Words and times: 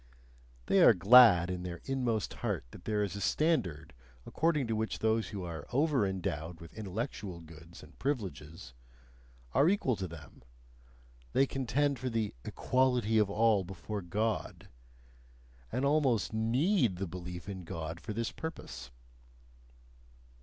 They 0.65 0.81
are 0.81 0.95
glad 0.95 1.51
in 1.51 1.61
their 1.61 1.79
inmost 1.85 2.33
heart 2.41 2.65
that 2.71 2.85
there 2.85 3.03
is 3.03 3.15
a 3.15 3.21
standard 3.21 3.93
according 4.25 4.65
to 4.65 4.75
which 4.75 4.97
those 4.97 5.27
who 5.27 5.43
are 5.43 5.67
over 5.71 6.07
endowed 6.07 6.59
with 6.59 6.73
intellectual 6.73 7.39
goods 7.39 7.83
and 7.83 7.99
privileges, 7.99 8.73
are 9.53 9.69
equal 9.69 9.95
to 9.97 10.07
them, 10.07 10.41
they 11.33 11.45
contend 11.45 11.99
for 11.99 12.09
the 12.09 12.33
"equality 12.43 13.19
of 13.19 13.29
all 13.29 13.63
before 13.63 14.01
God," 14.01 14.69
and 15.71 15.85
almost 15.85 16.33
NEED 16.33 16.95
the 16.95 17.05
belief 17.05 17.47
in 17.47 17.63
God 17.63 17.99
for 17.99 18.11
this 18.11 18.31
purpose. 18.31 18.89